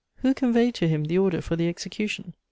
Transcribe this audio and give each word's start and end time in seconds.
Who 0.23 0.33
conveyed 0.33 0.73
to 0.75 0.87
him 0.87 1.03
the 1.03 1.19
order 1.19 1.41
for 1.43 1.55
the 1.55 1.67
execution? 1.69 2.33